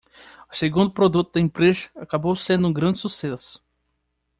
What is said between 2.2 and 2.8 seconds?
sendo um